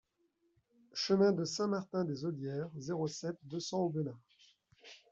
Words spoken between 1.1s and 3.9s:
de Saint-Martin des Ollières, zéro sept, deux cents